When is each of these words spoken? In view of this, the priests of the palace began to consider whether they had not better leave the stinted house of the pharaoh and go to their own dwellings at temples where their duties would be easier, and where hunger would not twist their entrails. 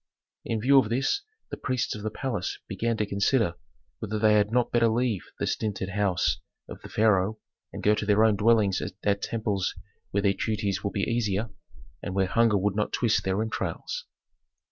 In 0.43 0.59
view 0.61 0.79
of 0.79 0.89
this, 0.89 1.21
the 1.51 1.57
priests 1.57 1.93
of 1.93 2.01
the 2.01 2.09
palace 2.09 2.57
began 2.67 2.97
to 2.97 3.05
consider 3.05 3.53
whether 3.99 4.17
they 4.17 4.33
had 4.33 4.51
not 4.51 4.71
better 4.71 4.87
leave 4.87 5.21
the 5.37 5.45
stinted 5.45 5.89
house 5.89 6.39
of 6.67 6.81
the 6.81 6.89
pharaoh 6.89 7.37
and 7.71 7.83
go 7.83 7.93
to 7.93 8.07
their 8.07 8.23
own 8.23 8.35
dwellings 8.35 8.81
at 9.03 9.21
temples 9.21 9.75
where 10.09 10.23
their 10.23 10.33
duties 10.33 10.83
would 10.83 10.93
be 10.93 11.01
easier, 11.01 11.51
and 12.01 12.15
where 12.15 12.25
hunger 12.25 12.57
would 12.57 12.75
not 12.75 12.91
twist 12.93 13.23
their 13.23 13.43
entrails. 13.43 14.05